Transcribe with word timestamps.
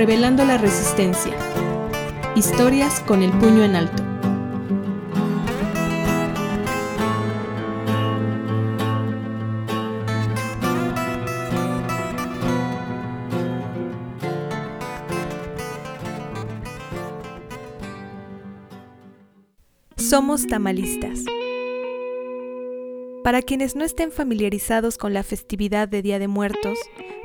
Revelando 0.00 0.46
la 0.46 0.56
Resistencia. 0.56 1.34
Historias 2.34 3.00
con 3.00 3.22
el 3.22 3.30
puño 3.32 3.62
en 3.64 3.76
alto. 3.76 4.02
Somos 19.98 20.46
tamalistas. 20.46 21.20
Para 23.22 23.42
quienes 23.42 23.76
no 23.76 23.84
estén 23.84 24.10
familiarizados 24.10 24.96
con 24.96 25.12
la 25.12 25.22
festividad 25.22 25.88
de 25.88 26.00
Día 26.00 26.18
de 26.18 26.26
Muertos, 26.26 26.78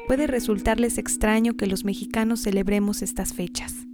puede 0.08 0.28
resultarles 0.28 0.98
extraño 0.98 1.56
que 1.56 1.68
los 1.68 1.86
mexicanos 1.86 2.42
celebremos 2.42 3.02
estas 3.02 3.34
fechas. 3.34 3.88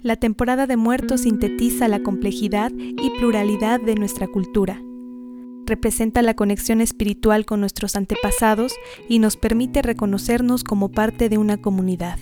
La 0.00 0.16
temporada 0.16 0.66
de 0.66 0.76
muertos 0.76 1.22
sintetiza 1.22 1.88
la 1.88 2.02
complejidad 2.02 2.70
y 2.76 3.10
pluralidad 3.18 3.80
de 3.80 3.96
nuestra 3.96 4.28
cultura. 4.28 4.80
Representa 5.66 6.22
la 6.22 6.34
conexión 6.34 6.80
espiritual 6.80 7.44
con 7.44 7.58
nuestros 7.58 7.96
antepasados 7.96 8.72
y 9.08 9.18
nos 9.18 9.36
permite 9.36 9.82
reconocernos 9.82 10.62
como 10.62 10.92
parte 10.92 11.28
de 11.28 11.38
una 11.38 11.56
comunidad. 11.56 12.18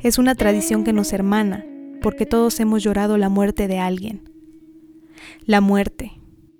Es 0.00 0.18
una 0.18 0.34
tradición 0.34 0.84
que 0.84 0.92
nos 0.92 1.14
hermana, 1.14 1.64
porque 2.02 2.26
todos 2.26 2.60
hemos 2.60 2.82
llorado 2.82 3.16
la 3.16 3.30
muerte 3.30 3.68
de 3.68 3.78
alguien. 3.78 4.28
La 5.46 5.62
muerte, 5.62 6.12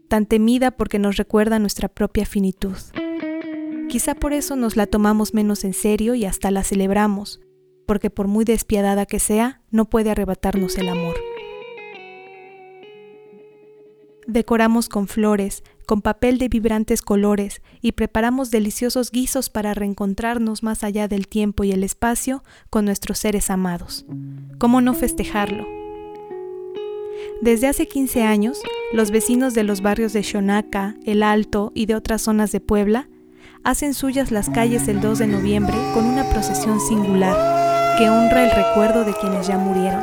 tan 0.08 0.24
temida 0.24 0.70
porque 0.70 0.98
nos 0.98 1.16
recuerda 1.16 1.58
nuestra 1.58 1.88
propia 1.88 2.24
finitud. 2.24 2.76
Quizá 3.92 4.14
por 4.14 4.32
eso 4.32 4.56
nos 4.56 4.74
la 4.74 4.86
tomamos 4.86 5.34
menos 5.34 5.64
en 5.64 5.74
serio 5.74 6.14
y 6.14 6.24
hasta 6.24 6.50
la 6.50 6.64
celebramos, 6.64 7.42
porque 7.84 8.08
por 8.08 8.26
muy 8.26 8.46
despiadada 8.46 9.04
que 9.04 9.18
sea, 9.18 9.60
no 9.70 9.84
puede 9.84 10.10
arrebatarnos 10.10 10.78
el 10.78 10.88
amor. 10.88 11.14
Decoramos 14.26 14.88
con 14.88 15.08
flores, 15.08 15.62
con 15.84 16.00
papel 16.00 16.38
de 16.38 16.48
vibrantes 16.48 17.02
colores 17.02 17.60
y 17.82 17.92
preparamos 17.92 18.50
deliciosos 18.50 19.10
guisos 19.10 19.50
para 19.50 19.74
reencontrarnos 19.74 20.62
más 20.62 20.84
allá 20.84 21.06
del 21.06 21.28
tiempo 21.28 21.62
y 21.62 21.72
el 21.72 21.84
espacio 21.84 22.42
con 22.70 22.86
nuestros 22.86 23.18
seres 23.18 23.50
amados. 23.50 24.06
¿Cómo 24.56 24.80
no 24.80 24.94
festejarlo? 24.94 25.66
Desde 27.42 27.66
hace 27.66 27.86
15 27.86 28.22
años, 28.22 28.58
los 28.94 29.10
vecinos 29.10 29.52
de 29.52 29.64
los 29.64 29.82
barrios 29.82 30.14
de 30.14 30.22
Xonaca, 30.22 30.96
El 31.04 31.22
Alto 31.22 31.72
y 31.74 31.84
de 31.84 31.94
otras 31.94 32.22
zonas 32.22 32.52
de 32.52 32.60
Puebla 32.60 33.10
hacen 33.64 33.94
suyas 33.94 34.30
las 34.30 34.50
calles 34.50 34.88
el 34.88 35.00
2 35.00 35.18
de 35.18 35.26
noviembre 35.26 35.76
con 35.94 36.04
una 36.04 36.28
procesión 36.28 36.80
singular 36.80 37.96
que 37.98 38.10
honra 38.10 38.44
el 38.44 38.50
recuerdo 38.50 39.04
de 39.04 39.14
quienes 39.14 39.46
ya 39.46 39.58
murieron. 39.58 40.02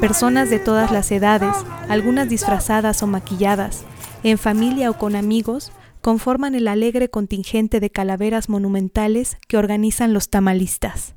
Personas 0.00 0.50
de 0.50 0.58
todas 0.58 0.90
las 0.90 1.10
edades, 1.10 1.54
algunas 1.88 2.28
disfrazadas 2.28 3.02
o 3.02 3.06
maquilladas, 3.06 3.84
en 4.22 4.38
familia 4.38 4.90
o 4.90 4.94
con 4.94 5.16
amigos, 5.16 5.72
conforman 6.00 6.54
el 6.54 6.68
alegre 6.68 7.10
contingente 7.10 7.80
de 7.80 7.90
calaveras 7.90 8.48
monumentales 8.48 9.36
que 9.48 9.56
organizan 9.56 10.12
los 10.12 10.30
tamalistas. 10.30 11.14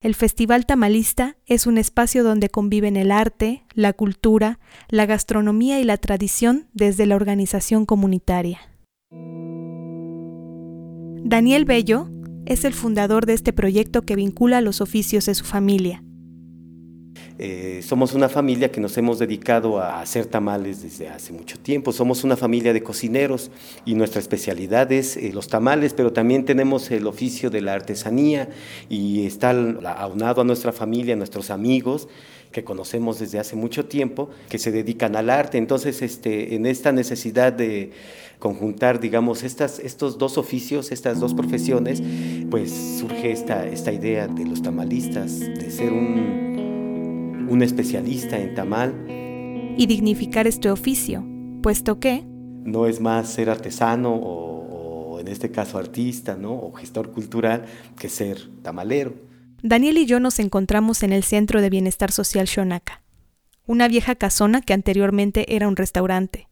El 0.00 0.14
Festival 0.14 0.66
Tamalista 0.66 1.36
es 1.46 1.66
un 1.66 1.78
espacio 1.78 2.22
donde 2.22 2.50
conviven 2.50 2.96
el 2.96 3.10
arte, 3.10 3.64
la 3.74 3.92
cultura, 3.92 4.60
la 4.88 5.06
gastronomía 5.06 5.80
y 5.80 5.84
la 5.84 5.96
tradición 5.96 6.68
desde 6.74 7.06
la 7.06 7.16
organización 7.16 7.86
comunitaria. 7.86 8.60
Daniel 11.24 11.64
Bello 11.64 12.08
es 12.44 12.64
el 12.64 12.72
fundador 12.72 13.26
de 13.26 13.32
este 13.32 13.52
proyecto 13.52 14.02
que 14.02 14.14
vincula 14.14 14.60
los 14.60 14.80
oficios 14.80 15.26
de 15.26 15.34
su 15.34 15.44
familia. 15.44 16.04
Eh, 17.38 17.82
somos 17.82 18.14
una 18.14 18.30
familia 18.30 18.72
que 18.72 18.80
nos 18.80 18.96
hemos 18.96 19.18
dedicado 19.18 19.78
a 19.78 20.00
hacer 20.00 20.24
tamales 20.24 20.82
desde 20.82 21.08
hace 21.08 21.32
mucho 21.32 21.58
tiempo. 21.58 21.92
Somos 21.92 22.24
una 22.24 22.36
familia 22.36 22.72
de 22.72 22.82
cocineros 22.82 23.50
y 23.84 23.94
nuestra 23.94 24.20
especialidad 24.20 24.90
es 24.90 25.16
eh, 25.16 25.30
los 25.34 25.48
tamales, 25.48 25.92
pero 25.92 26.12
también 26.12 26.46
tenemos 26.46 26.90
el 26.90 27.06
oficio 27.06 27.50
de 27.50 27.60
la 27.60 27.74
artesanía 27.74 28.48
y 28.88 29.26
está 29.26 29.50
aunado 29.50 30.40
a 30.40 30.44
nuestra 30.44 30.72
familia, 30.72 31.14
a 31.14 31.16
nuestros 31.18 31.50
amigos 31.50 32.08
que 32.52 32.64
conocemos 32.64 33.18
desde 33.18 33.38
hace 33.38 33.54
mucho 33.54 33.84
tiempo, 33.84 34.30
que 34.48 34.58
se 34.58 34.72
dedican 34.72 35.14
al 35.14 35.28
arte. 35.28 35.58
Entonces, 35.58 36.00
este, 36.00 36.54
en 36.54 36.64
esta 36.64 36.90
necesidad 36.90 37.52
de 37.52 37.90
conjuntar, 38.38 38.98
digamos, 38.98 39.42
estas, 39.42 39.78
estos 39.78 40.16
dos 40.16 40.38
oficios, 40.38 40.90
estas 40.90 41.20
dos 41.20 41.34
profesiones, 41.34 42.02
pues 42.50 42.70
surge 42.98 43.30
esta, 43.30 43.66
esta 43.66 43.92
idea 43.92 44.26
de 44.26 44.46
los 44.46 44.62
tamalistas, 44.62 45.40
de 45.40 45.70
ser 45.70 45.92
un 45.92 46.45
un 47.48 47.62
especialista 47.62 48.38
en 48.38 48.54
tamal. 48.54 48.94
Y 49.78 49.86
dignificar 49.86 50.46
este 50.46 50.70
oficio, 50.70 51.24
puesto 51.62 52.00
que... 52.00 52.24
No 52.64 52.86
es 52.86 53.00
más 53.00 53.28
ser 53.28 53.50
artesano 53.50 54.14
o, 54.14 55.20
en 55.20 55.28
este 55.28 55.50
caso 55.50 55.78
artista, 55.78 56.36
¿no? 56.36 56.52
O 56.52 56.72
gestor 56.72 57.12
cultural 57.12 57.64
que 57.98 58.08
ser 58.08 58.48
tamalero. 58.62 59.14
Daniel 59.62 59.98
y 59.98 60.06
yo 60.06 60.20
nos 60.20 60.38
encontramos 60.38 61.02
en 61.02 61.12
el 61.12 61.24
Centro 61.24 61.60
de 61.60 61.70
Bienestar 61.70 62.12
Social 62.12 62.46
Shonaka, 62.46 63.02
una 63.66 63.88
vieja 63.88 64.14
casona 64.14 64.60
que 64.60 64.74
anteriormente 64.74 65.56
era 65.56 65.68
un 65.68 65.76
restaurante. 65.76 66.48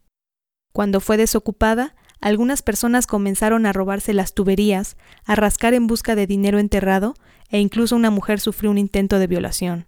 Cuando 0.73 1.01
fue 1.01 1.17
desocupada, 1.17 1.95
algunas 2.21 2.63
personas 2.63 3.07
comenzaron 3.07 3.67
a 3.67 3.73
robarse 3.73 4.15
las 4.15 4.35
tuberías, 4.35 4.97
a 5.25 5.35
rascar 5.35 5.75
en 5.75 5.87
busca 5.87 6.15
de 6.15 6.27
dinero 6.27 6.59
enterrado 6.59 7.15
e 7.51 7.61
incluso 7.61 7.95
una 7.97 8.11
mujer 8.11 8.41
sufrió 8.41 8.71
un 8.71 8.79
intento 8.79 9.19
de 9.19 9.27
violación. 9.27 9.87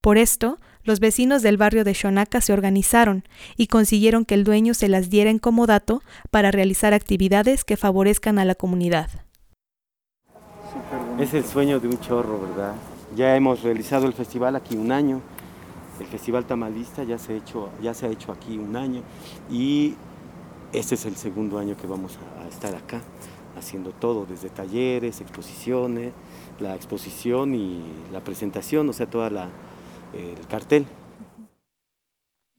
Por 0.00 0.16
esto, 0.16 0.56
los 0.82 0.98
vecinos 0.98 1.42
del 1.42 1.58
barrio 1.58 1.84
de 1.84 1.92
Shonaka 1.92 2.40
se 2.40 2.54
organizaron 2.54 3.22
y 3.58 3.66
consiguieron 3.66 4.24
que 4.24 4.34
el 4.34 4.44
dueño 4.44 4.72
se 4.72 4.88
las 4.88 5.10
diera 5.10 5.28
en 5.28 5.38
comodato 5.38 6.02
para 6.30 6.50
realizar 6.50 6.94
actividades 6.94 7.64
que 7.64 7.76
favorezcan 7.76 8.38
a 8.38 8.46
la 8.46 8.54
comunidad. 8.54 9.10
Es 11.18 11.34
el 11.34 11.44
sueño 11.44 11.80
de 11.80 11.88
un 11.88 12.00
chorro, 12.00 12.40
¿verdad? 12.40 12.76
Ya 13.14 13.36
hemos 13.36 13.62
realizado 13.62 14.06
el 14.06 14.14
festival 14.14 14.56
aquí 14.56 14.74
un 14.74 14.90
año. 14.90 15.20
El 16.00 16.06
festival 16.06 16.46
tamalista 16.46 17.04
ya 17.04 17.18
se, 17.18 17.34
ha 17.34 17.36
hecho, 17.36 17.68
ya 17.82 17.92
se 17.92 18.06
ha 18.06 18.08
hecho 18.08 18.32
aquí 18.32 18.56
un 18.56 18.76
año 18.76 19.02
y 19.50 19.96
este 20.72 20.94
es 20.94 21.04
el 21.04 21.16
segundo 21.16 21.58
año 21.58 21.76
que 21.76 21.86
vamos 21.86 22.18
a 22.42 22.48
estar 22.48 22.74
acá 22.74 23.02
haciendo 23.58 23.90
todo, 23.90 24.24
desde 24.24 24.48
talleres, 24.48 25.20
exposiciones, 25.20 26.14
la 26.58 26.74
exposición 26.74 27.54
y 27.54 27.82
la 28.10 28.20
presentación, 28.24 28.88
o 28.88 28.94
sea, 28.94 29.04
toda 29.04 29.28
la, 29.28 29.50
el 30.14 30.46
cartel. 30.48 30.86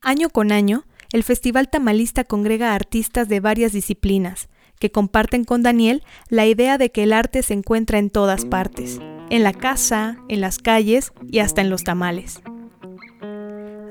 Año 0.01 0.29
con 0.29 0.51
año, 0.51 0.85
el 1.13 1.23
Festival 1.23 1.69
Tamalista 1.69 2.23
congrega 2.23 2.73
artistas 2.73 3.27
de 3.29 3.39
varias 3.39 3.73
disciplinas, 3.73 4.49
que 4.79 4.91
comparten 4.91 5.43
con 5.43 5.61
Daniel 5.61 6.03
la 6.29 6.47
idea 6.47 6.77
de 6.77 6.91
que 6.91 7.03
el 7.03 7.13
arte 7.13 7.43
se 7.43 7.53
encuentra 7.53 7.99
en 7.99 8.09
todas 8.09 8.45
partes, 8.45 8.99
en 9.29 9.43
la 9.43 9.53
casa, 9.53 10.17
en 10.27 10.41
las 10.41 10.57
calles 10.57 11.13
y 11.29 11.39
hasta 11.39 11.61
en 11.61 11.69
los 11.69 11.83
tamales. 11.83 12.41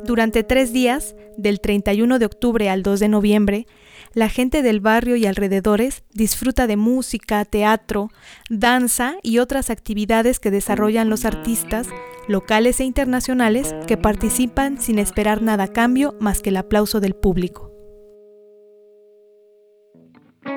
Durante 0.04 0.42
tres 0.42 0.72
días, 0.72 1.14
del 1.36 1.60
31 1.60 2.18
de 2.18 2.26
octubre 2.26 2.68
al 2.68 2.82
2 2.82 3.00
de 3.00 3.08
noviembre, 3.08 3.66
la 4.12 4.28
gente 4.28 4.62
del 4.62 4.80
barrio 4.80 5.16
y 5.16 5.26
alrededores 5.26 6.02
disfruta 6.12 6.66
de 6.66 6.76
música, 6.76 7.44
teatro, 7.44 8.10
danza 8.48 9.16
y 9.22 9.38
otras 9.38 9.70
actividades 9.70 10.40
que 10.40 10.50
desarrollan 10.50 11.08
los 11.08 11.24
artistas 11.24 11.88
locales 12.26 12.80
e 12.80 12.84
internacionales 12.84 13.74
que 13.86 13.96
participan 13.96 14.80
sin 14.80 14.98
esperar 14.98 15.42
nada 15.42 15.64
a 15.64 15.68
cambio 15.68 16.16
más 16.20 16.42
que 16.42 16.50
el 16.50 16.56
aplauso 16.56 17.00
del 17.00 17.14
público. 17.14 17.70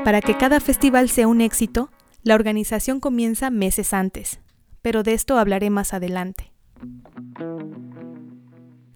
Para 0.04 0.22
que 0.22 0.38
cada 0.38 0.60
festival 0.60 1.10
sea 1.10 1.28
un 1.28 1.42
éxito, 1.42 1.92
la 2.24 2.36
organización 2.36 3.00
comienza 3.00 3.50
meses 3.50 3.94
antes, 3.94 4.40
pero 4.82 5.04
de 5.04 5.14
esto 5.14 5.38
hablaré 5.38 5.70
más 5.70 5.94
adelante. 5.94 6.52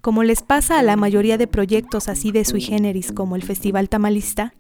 Como 0.08 0.24
les 0.24 0.42
pasa 0.42 0.80
a 0.80 0.84
la 0.84 0.96
mayoría 0.96 1.38
de 1.38 1.48
proyectos 1.48 2.08
así 2.08 2.32
de 2.32 2.46
sui 2.46 2.62
generis 2.62 3.12
como 3.12 3.36
el 3.36 3.44
Festival 3.44 3.90
Tamalista, 3.90 4.54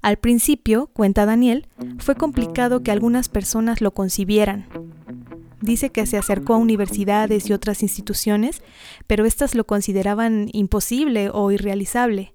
al 0.00 0.16
principio, 0.16 0.88
cuenta 0.88 1.24
Daniel, 1.24 1.68
fue 1.98 2.16
complicado 2.16 2.82
que 2.82 2.90
algunas 2.90 3.28
personas 3.28 3.80
lo 3.80 3.92
concibieran. 3.92 4.66
Dice 5.60 5.90
que 5.90 6.04
se 6.04 6.18
acercó 6.18 6.54
a 6.54 6.56
universidades 6.56 7.48
y 7.48 7.52
otras 7.52 7.84
instituciones, 7.84 8.60
pero 9.06 9.24
éstas 9.24 9.54
lo 9.54 9.68
consideraban 9.68 10.48
imposible 10.52 11.30
o 11.32 11.52
irrealizable. 11.52 12.34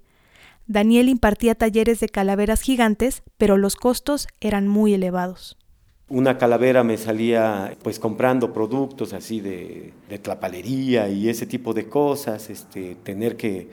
Daniel 0.67 1.09
impartía 1.09 1.53
talleres 1.53 1.99
de 1.99 2.07
calaveras 2.07 2.61
gigantes, 2.61 3.23
pero 3.37 3.57
los 3.57 3.75
costos 3.75 4.29
eran 4.39 4.69
muy 4.69 4.93
elevados. 4.93 5.57
Una 6.09 6.37
calavera 6.37 6.85
me 6.85 6.97
salía 6.97 7.75
pues 7.83 7.99
comprando 7.99 8.53
productos 8.53 9.11
así 9.11 9.41
de, 9.41 9.91
de 10.09 11.09
y 11.09 11.27
ese 11.27 11.45
tipo 11.45 11.73
de 11.73 11.89
cosas, 11.89 12.49
este, 12.49 12.95
tener 12.95 13.35
que, 13.35 13.67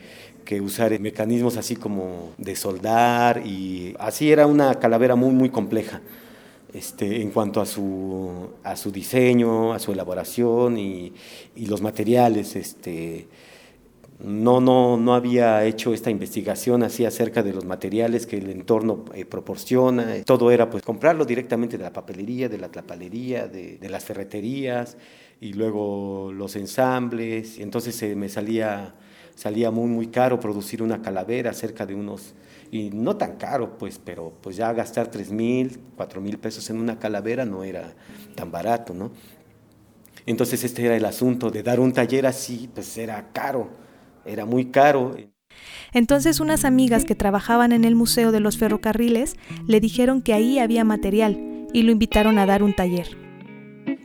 que 0.45 0.61
usar 0.61 0.99
mecanismos 0.99 1.57
así 1.57 1.77
como 1.77 2.33
de 2.37 2.57
soldar 2.57 3.47
y 3.47 3.95
así 4.01 4.33
era 4.33 4.49
una 4.49 4.75
calavera 4.81 5.15
muy 5.15 5.31
muy 5.31 5.51
compleja. 5.51 6.03
Este, 6.73 7.23
en 7.23 7.31
cuanto 7.31 7.61
a 7.61 7.67
su, 7.67 8.51
a 8.65 8.75
su 8.75 8.91
diseño, 8.91 9.73
a 9.73 9.79
su 9.79 9.93
elaboración 9.93 10.77
y, 10.77 11.13
y 11.55 11.67
los 11.67 11.83
materiales. 11.83 12.57
Este, 12.57 13.29
no, 14.21 14.61
no, 14.61 14.97
no 14.97 15.15
había 15.15 15.65
hecho 15.65 15.93
esta 15.93 16.11
investigación 16.11 16.83
así 16.83 17.05
acerca 17.05 17.43
de 17.43 17.53
los 17.53 17.65
materiales 17.65 18.27
que 18.27 18.39
el 18.39 18.49
entorno 18.51 19.05
eh, 19.13 19.25
proporciona. 19.25 20.23
Todo 20.25 20.51
era 20.51 20.71
pues 20.71 20.85
comprarlo 20.85 21.25
directamente 21.25 21.77
de 21.77 21.85
la 21.85 21.93
papelería, 21.93 22.49
de 22.49 22.59
la 22.59 22.69
tlapalería, 22.69 23.49
de, 23.49 23.79
las 23.89 24.05
ferreterías 24.05 24.97
y 25.41 25.55
luego 25.55 26.33
los 26.33 26.55
ensambles. 26.55 27.59
Entonces 27.59 28.01
eh, 28.03 28.15
me 28.15 28.29
salía, 28.29 28.95
salía 29.35 29.73
muy, 29.73 29.89
muy 29.89 30.07
caro 30.07 30.39
producir 30.39 30.83
una 30.83 31.03
calavera, 31.03 31.53
cerca 31.53 31.85
de 31.85 31.95
unos, 31.95 32.35
y 32.71 32.91
no 32.91 33.17
tan 33.17 33.37
caro 33.37 33.77
pues, 33.79 34.01
pero 34.03 34.33
pues 34.41 34.57
ya 34.57 34.73
gastar 34.73 35.09
tres 35.09 35.33
mil, 35.33 35.81
cuatro 35.97 36.21
mil 36.21 36.39
pesos 36.39 36.71
en 36.71 36.79
una 36.79 37.01
calavera 37.01 37.45
no 37.45 37.65
era 37.65 37.93
tan 38.37 38.53
barato, 38.53 38.95
¿no? 38.95 39.11
Entonces 40.25 40.63
este 40.65 40.87
era 40.87 40.97
el 40.97 41.05
asunto 41.05 41.51
de 41.51 41.63
dar 41.63 41.81
un 41.81 41.93
taller 41.93 42.27
así, 42.27 42.71
pues 42.73 42.97
era 42.97 43.31
caro 43.33 43.85
era 44.27 44.45
muy 44.45 44.67
caro. 44.67 45.17
Entonces 45.93 46.41
unas 46.41 46.65
amigas 46.65 47.05
que 47.05 47.15
trabajaban 47.15 47.73
en 47.73 47.85
el 47.85 47.95
Museo 47.95 48.33
de 48.33 48.41
los 48.41 48.59
Ferrocarriles 48.59 49.37
le 49.67 49.81
dijeron 49.81 50.23
que 50.23 50.35
ahí 50.35 50.59
había 50.59 50.85
material 50.85 51.67
y 51.73 51.83
lo 51.83 51.93
invitaron 51.93 52.39
a 52.39 52.47
dar 52.47 52.63
un 52.63 52.75
taller. 52.75 53.17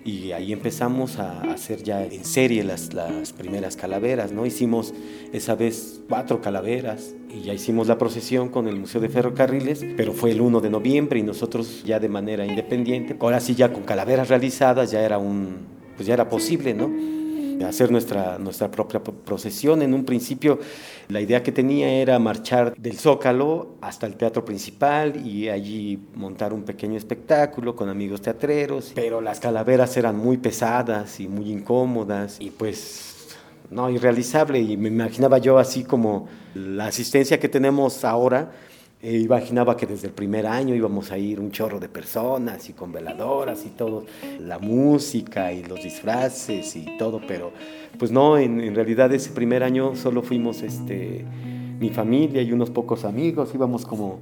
Y 0.05 0.31
ahí 0.31 0.53
empezamos 0.53 1.19
a 1.19 1.41
hacer 1.41 1.83
ya 1.83 2.03
en 2.03 2.25
serie 2.25 2.63
las, 2.63 2.93
las 2.93 3.33
primeras 3.33 3.75
calaveras, 3.75 4.31
¿no? 4.31 4.45
Hicimos 4.45 4.93
esa 5.33 5.55
vez 5.55 6.01
cuatro 6.07 6.41
calaveras 6.41 7.15
y 7.29 7.41
ya 7.41 7.53
hicimos 7.53 7.87
la 7.87 7.97
procesión 7.97 8.49
con 8.49 8.67
el 8.67 8.75
Museo 8.75 9.01
de 9.01 9.09
Ferrocarriles, 9.09 9.85
pero 9.97 10.13
fue 10.13 10.31
el 10.31 10.41
1 10.41 10.61
de 10.61 10.69
noviembre 10.69 11.19
y 11.19 11.23
nosotros 11.23 11.83
ya 11.85 11.99
de 11.99 12.09
manera 12.09 12.45
independiente, 12.45 13.15
ahora 13.19 13.39
sí 13.39 13.55
ya 13.55 13.71
con 13.71 13.83
calaveras 13.83 14.29
realizadas 14.29 14.89
ya 14.89 15.01
era 15.01 15.17
un, 15.17 15.67
pues 15.95 16.07
ya 16.07 16.13
era 16.15 16.27
posible, 16.27 16.73
¿no? 16.73 16.89
Hacer 17.67 17.91
nuestra, 17.91 18.37
nuestra 18.37 18.69
propia 18.71 19.01
procesión. 19.01 19.81
En 19.81 19.93
un 19.93 20.05
principio 20.05 20.59
la 21.09 21.21
idea 21.21 21.41
que 21.43 21.51
tenía 21.51 21.89
era 21.89 22.19
marchar 22.19 22.75
del 22.77 22.97
Zócalo 22.97 23.75
hasta 23.81 24.05
el 24.05 24.15
teatro 24.15 24.45
principal 24.45 25.25
y 25.25 25.49
allí 25.49 25.99
montar 26.15 26.53
un 26.53 26.63
pequeño 26.63 26.97
espectáculo 26.97 27.75
con 27.75 27.89
amigos 27.89 28.21
teatreros, 28.21 28.91
pero 28.95 29.21
las 29.21 29.39
calaveras 29.39 29.97
eran 29.97 30.17
muy 30.17 30.37
pesadas 30.37 31.19
y 31.19 31.27
muy 31.27 31.51
incómodas 31.51 32.37
y 32.39 32.51
pues 32.51 33.37
no, 33.71 33.89
irrealizable 33.89 34.59
y 34.59 34.77
me 34.77 34.89
imaginaba 34.89 35.37
yo 35.37 35.57
así 35.57 35.83
como 35.83 36.27
la 36.55 36.87
asistencia 36.87 37.39
que 37.39 37.49
tenemos 37.49 38.03
ahora 38.03 38.51
e 39.01 39.17
imaginaba 39.17 39.77
que 39.77 39.85
desde 39.85 40.07
el 40.07 40.13
primer 40.13 40.45
año 40.45 40.75
íbamos 40.75 41.11
a 41.11 41.17
ir 41.17 41.39
un 41.39 41.51
chorro 41.51 41.79
de 41.79 41.87
personas 41.87 42.69
y 42.69 42.73
con 42.73 42.91
veladoras 42.91 43.65
y 43.65 43.69
todo, 43.69 44.05
la 44.39 44.59
música 44.59 45.53
y 45.53 45.63
los 45.63 45.81
disfraces 45.81 46.75
y 46.75 46.97
todo, 46.97 47.21
pero 47.25 47.53
pues 47.97 48.11
no, 48.11 48.37
en, 48.37 48.75
realidad 48.75 49.11
ese 49.13 49.29
primer 49.31 49.63
año 49.63 49.95
solo 49.95 50.21
fuimos 50.21 50.61
este, 50.63 51.25
mi 51.79 51.89
familia 51.89 52.41
y 52.41 52.51
unos 52.51 52.71
pocos 52.71 53.05
amigos, 53.05 53.51
íbamos 53.53 53.85
como, 53.85 54.19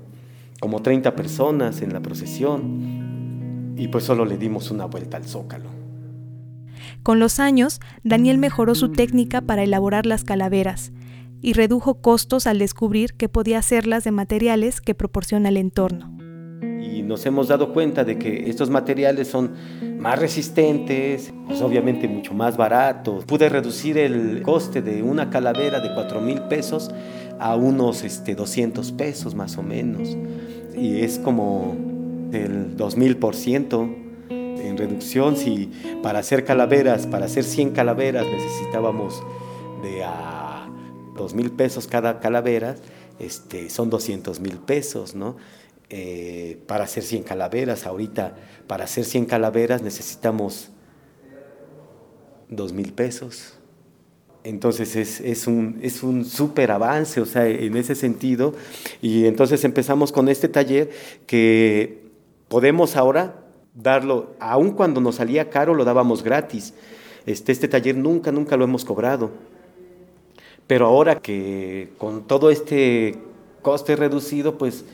como 0.59 0.81
30 0.81 1.15
personas 1.15 1.81
en 1.81 1.91
la 1.91 1.99
procesión 1.99 3.73
y 3.75 3.87
pues 3.87 4.03
solo 4.03 4.25
le 4.25 4.37
dimos 4.37 4.69
una 4.69 4.85
vuelta 4.85 5.17
al 5.17 5.25
zócalo. 5.25 5.69
Con 7.01 7.19
los 7.19 7.39
años, 7.39 7.79
Daniel 8.03 8.37
mejoró 8.37 8.75
su 8.75 8.91
técnica 8.91 9.41
para 9.41 9.63
elaborar 9.63 10.05
las 10.05 10.23
calaveras 10.23 10.91
y 11.41 11.53
redujo 11.53 12.01
costos 12.01 12.47
al 12.47 12.59
descubrir 12.59 13.13
que 13.13 13.29
podía 13.29 13.59
hacerlas 13.59 14.03
de 14.03 14.11
materiales 14.11 14.81
que 14.81 14.95
proporciona 14.95 15.49
el 15.49 15.57
entorno. 15.57 16.17
Y 16.81 17.03
nos 17.03 17.25
hemos 17.25 17.47
dado 17.47 17.73
cuenta 17.73 18.03
de 18.03 18.17
que 18.17 18.49
estos 18.49 18.69
materiales 18.69 19.27
son 19.27 19.53
más 19.99 20.19
resistentes, 20.19 21.33
pues 21.47 21.61
obviamente 21.61 22.07
mucho 22.07 22.33
más 22.33 22.57
baratos. 22.57 23.25
Pude 23.25 23.49
reducir 23.49 23.97
el 23.97 24.41
coste 24.41 24.81
de 24.81 25.03
una 25.03 25.29
calavera 25.29 25.79
de 25.79 25.93
4 25.93 26.21
mil 26.21 26.41
pesos 26.43 26.91
a 27.39 27.55
unos 27.55 28.03
este, 28.03 28.35
200 28.35 28.91
pesos 28.93 29.35
más 29.35 29.57
o 29.57 29.63
menos. 29.63 30.17
Y 30.75 31.01
es 31.01 31.19
como 31.19 31.75
el 32.31 32.75
2000% 32.77 34.07
en 34.29 34.77
reducción. 34.77 35.35
Si 35.35 35.71
para 36.01 36.19
hacer 36.19 36.43
calaveras, 36.45 37.07
para 37.07 37.25
hacer 37.25 37.43
100 37.43 37.71
calaveras 37.71 38.25
necesitábamos 38.25 39.23
de 39.83 40.03
a 40.03 40.46
dos 41.17 41.33
mil 41.33 41.51
pesos 41.51 41.87
cada 41.87 42.19
calavera, 42.19 42.75
este, 43.19 43.69
son 43.69 43.89
200 43.89 44.39
mil 44.39 44.57
pesos, 44.59 45.15
¿no? 45.15 45.35
Eh, 45.89 46.61
para 46.67 46.83
hacer 46.83 47.03
100 47.03 47.23
calaveras, 47.23 47.85
ahorita 47.85 48.35
para 48.67 48.83
hacer 48.83 49.05
100 49.05 49.25
calaveras 49.25 49.81
necesitamos 49.81 50.69
dos 52.49 52.73
mil 52.73 52.93
pesos. 52.93 53.53
Entonces 54.43 54.95
es, 54.95 55.19
es, 55.19 55.47
un, 55.47 55.79
es 55.81 56.03
un 56.03 56.23
súper 56.23 56.71
avance, 56.71 57.19
o 57.19 57.25
sea, 57.25 57.47
en 57.47 57.75
ese 57.75 57.95
sentido. 57.95 58.53
Y 59.01 59.25
entonces 59.25 59.63
empezamos 59.65 60.11
con 60.11 60.29
este 60.29 60.47
taller 60.47 60.89
que 61.25 62.05
podemos 62.47 62.95
ahora 62.95 63.43
darlo, 63.73 64.35
aun 64.39 64.71
cuando 64.71 65.01
nos 65.01 65.15
salía 65.15 65.49
caro, 65.49 65.73
lo 65.73 65.83
dábamos 65.83 66.23
gratis. 66.23 66.73
Este, 67.25 67.51
este 67.51 67.67
taller 67.67 67.97
nunca, 67.97 68.31
nunca 68.31 68.55
lo 68.55 68.63
hemos 68.63 68.85
cobrado. 68.85 69.31
Pero 70.67 70.85
ahora 70.85 71.21
que 71.21 71.89
con 71.97 72.27
todo 72.27 72.49
este 72.49 73.17
coste 73.61 73.95
reducido, 73.95 74.57
pues 74.57 74.85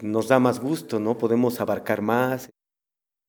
nos 0.00 0.28
da 0.28 0.40
más 0.40 0.60
gusto, 0.60 0.98
¿no? 0.98 1.16
Podemos 1.16 1.60
abarcar 1.60 2.02
más. 2.02 2.50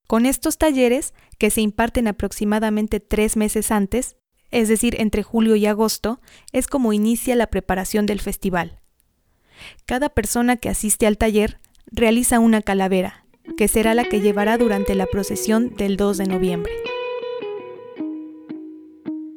Con 0.08 0.26
estos 0.26 0.58
talleres, 0.58 1.14
que 1.38 1.50
se 1.50 1.62
imparten 1.62 2.08
aproximadamente 2.08 3.00
tres 3.00 3.38
meses 3.38 3.72
antes, 3.72 4.18
es 4.52 4.68
decir, 4.68 5.00
entre 5.00 5.24
julio 5.24 5.56
y 5.56 5.66
agosto, 5.66 6.20
es 6.52 6.68
como 6.68 6.94
inicia 6.94 7.36
la 7.36 7.48
preparación 7.48 8.06
del 8.06 8.20
festival. 8.20 8.82
Cada 9.86 10.10
persona 10.10 10.58
que 10.58 10.70
asiste 10.70 11.08
al 11.08 11.18
taller 11.18 11.60
realiza 11.92 12.40
una 12.40 12.62
calavera, 12.62 13.26
que 13.58 13.68
será 13.68 13.94
la 13.94 14.06
que 14.06 14.20
llevará 14.20 14.58
durante 14.58 14.96
la 14.96 15.06
procesión 15.06 15.76
del 15.76 15.98
2 15.98 16.18
de 16.18 16.26
noviembre. 16.26 16.74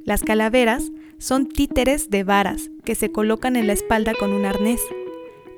Las 0.04 0.22
calaveras 0.22 0.90
son 1.18 1.46
títeres 1.46 2.10
de 2.10 2.24
varas 2.24 2.70
que 2.84 2.94
se 2.94 3.10
colocan 3.10 3.56
en 3.56 3.66
la 3.66 3.72
espalda 3.72 4.14
con 4.14 4.32
un 4.32 4.44
arnés. 4.44 4.80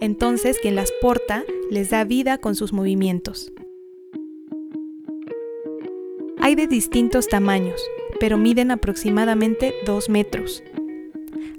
Entonces 0.01 0.59
quien 0.61 0.77
las 0.77 0.93
porta 1.01 1.45
les 1.71 1.91
da 1.91 2.05
vida 2.05 2.39
con 2.39 2.55
sus 2.55 2.73
movimientos. 2.73 3.53
Hay 6.41 6.55
de 6.55 6.67
distintos 6.67 7.29
tamaños, 7.29 7.83
pero 8.21 8.39
miden 8.39 8.71
aproximadamente 8.71 9.75
2 9.85 10.09
metros. 10.09 10.63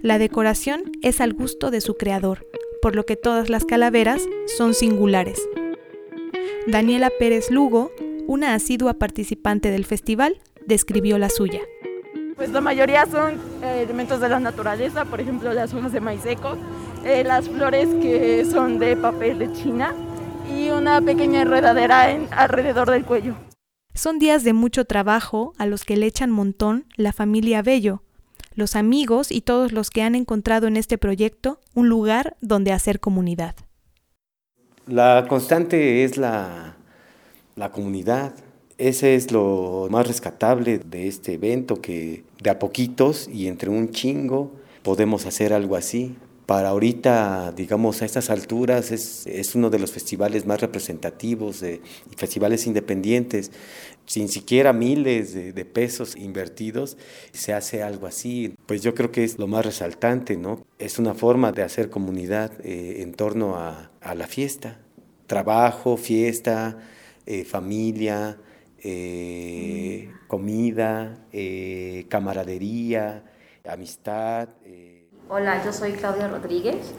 La 0.02 0.18
decoración 0.18 0.84
es 1.02 1.20
al 1.20 1.34
gusto 1.34 1.72
de 1.72 1.82
su 1.82 1.96
creador, 1.96 2.48
por 2.82 2.96
lo 2.96 3.06
que 3.06 3.18
todas 3.18 3.50
las 3.50 3.66
calaveras 3.66 4.26
son 4.58 4.74
singulares. 4.74 5.40
Daniela 6.68 7.12
Pérez 7.20 7.52
Lugo, 7.52 7.92
una 8.26 8.54
asidua 8.54 8.94
participante 8.94 9.72
del 9.72 9.86
festival, 9.86 10.40
describió 10.66 11.18
la 11.18 11.30
suya. 11.30 11.62
Pues 12.40 12.52
la 12.52 12.62
mayoría 12.62 13.06
son 13.06 13.34
eh, 13.62 13.82
elementos 13.84 14.22
de 14.22 14.30
la 14.30 14.40
naturaleza, 14.40 15.04
por 15.04 15.20
ejemplo 15.20 15.52
las 15.52 15.74
hojas 15.74 15.92
de 15.92 16.00
maíz 16.00 16.22
seco, 16.22 16.56
eh, 17.04 17.26
las 17.26 17.50
flores 17.50 17.90
que 18.02 18.46
son 18.50 18.80
de 18.80 18.96
papel 18.96 19.40
de 19.40 19.52
China 19.52 19.94
y 20.50 20.70
una 20.70 21.02
pequeña 21.02 21.42
enredadera 21.42 22.12
en, 22.12 22.30
alrededor 22.32 22.90
del 22.92 23.04
cuello. 23.04 23.36
Son 23.94 24.20
días 24.20 24.46
de 24.46 24.54
mucho 24.54 24.86
trabajo 24.86 25.52
a 25.58 25.66
los 25.66 25.84
que 25.84 25.98
le 25.98 26.06
echan 26.06 26.32
montón 26.32 26.86
la 26.96 27.12
familia 27.12 27.62
Bello, 27.62 28.04
los 28.56 28.78
amigos 28.78 29.34
y 29.34 29.42
todos 29.42 29.74
los 29.74 29.90
que 29.90 30.04
han 30.04 30.16
encontrado 30.16 30.68
en 30.68 30.78
este 30.78 30.98
proyecto 30.98 31.60
un 31.74 31.90
lugar 31.90 32.38
donde 32.40 32.72
hacer 32.72 33.02
comunidad. 33.02 33.56
La 34.88 35.26
constante 35.28 36.06
es 36.06 36.16
la, 36.16 36.78
la 37.58 37.70
comunidad, 37.74 38.32
ese 38.80 39.16
es 39.16 39.32
lo 39.32 39.88
más 39.92 40.08
rescatable 40.08 40.80
de 40.80 41.08
este 41.08 41.34
evento, 41.34 41.82
que 41.82 42.24
de 42.42 42.50
a 42.50 42.58
poquitos 42.60 43.28
y 43.28 43.48
entre 43.48 43.70
un 43.70 43.92
chingo 43.92 44.52
podemos 44.84 45.26
hacer 45.26 45.54
algo 45.54 45.76
así. 45.76 46.16
Para 46.46 46.70
ahorita, 46.70 47.52
digamos, 47.56 48.02
a 48.02 48.06
estas 48.06 48.32
alturas 48.32 48.92
es, 48.92 49.28
es 49.28 49.54
uno 49.54 49.70
de 49.70 49.78
los 49.78 49.92
festivales 49.92 50.48
más 50.48 50.62
representativos, 50.62 51.60
de, 51.60 51.80
festivales 52.18 52.66
independientes, 52.66 53.52
sin 54.10 54.28
siquiera 54.30 54.74
miles 54.74 55.36
de, 55.36 55.66
pesos 55.66 56.16
invertidos, 56.16 56.98
se 57.32 57.54
hace 57.54 57.84
algo 57.84 58.08
así. 58.08 58.56
Pues 58.66 58.82
yo 58.82 58.96
creo 58.96 59.12
que 59.12 59.24
es 59.24 59.38
lo 59.38 59.46
más 59.46 59.64
resaltante, 59.64 60.38
¿no? 60.38 60.66
Es 60.80 60.98
una 60.98 61.14
forma 61.14 61.52
de 61.52 61.62
hacer 61.62 61.92
comunidad 61.92 62.52
eh, 62.64 63.04
en 63.04 63.14
torno 63.14 63.58
a, 63.58 63.92
la 64.16 64.26
fiesta. 64.26 64.80
Trabajo, 65.28 65.98
fiesta, 65.98 66.80
eh, 67.28 67.46
familia, 67.46 68.40
eh, 68.84 70.12
comida, 70.28 71.18
eh, 71.32 72.06
camaradería, 72.10 73.24
amistad. 73.70 74.50
Hola, 75.30 75.64
yo 75.64 75.72
soy 75.72 75.94
Claudia 75.94 76.28
Rodríguez 76.28 76.94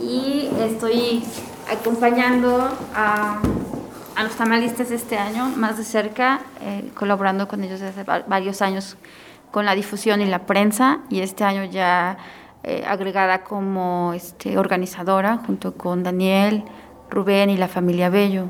y 0.00 0.48
estoy 0.58 1.22
acompañando 1.70 2.68
a, 2.94 3.40
a 4.16 4.24
los 4.24 4.34
tamalistas 4.36 4.90
este 4.90 5.16
año 5.16 5.46
más 5.56 5.76
de 5.76 5.84
cerca, 5.84 6.40
colaborando 6.94 7.46
con 7.46 7.62
ellos 7.62 7.80
desde 7.80 8.02
varios 8.04 8.62
años 8.62 8.96
con 9.52 9.66
la 9.66 9.74
difusión 9.74 10.20
y 10.20 10.26
la 10.26 10.46
prensa 10.46 11.00
y 11.08 11.20
este 11.20 11.44
año 11.44 11.64
ya 11.64 12.16
eh, 12.64 12.84
agregada 12.86 13.44
como 13.44 14.12
este, 14.14 14.56
organizadora 14.56 15.38
junto 15.46 15.74
con 15.74 16.02
Daniel, 16.02 16.64
Rubén 17.10 17.50
y 17.50 17.56
la 17.56 17.68
familia 17.68 18.08
Bello. 18.08 18.46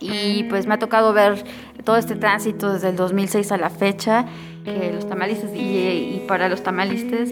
Y 0.00 0.44
pues 0.44 0.66
me 0.66 0.74
ha 0.74 0.78
tocado 0.78 1.12
ver 1.12 1.42
todo 1.84 1.96
este 1.96 2.16
tránsito 2.16 2.72
desde 2.72 2.90
el 2.90 2.96
2006 2.96 3.52
a 3.52 3.56
la 3.56 3.70
fecha, 3.70 4.26
que 4.64 4.92
los 4.92 5.08
tamalistas 5.08 5.50
y, 5.54 5.58
y 5.58 6.24
para 6.26 6.48
los 6.48 6.62
tamalistas 6.62 7.30